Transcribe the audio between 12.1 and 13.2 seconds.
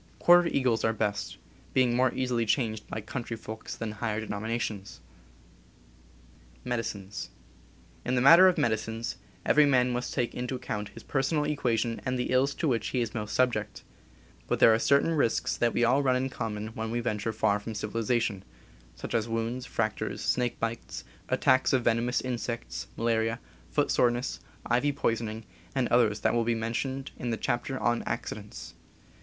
the ills to which__ J.. he is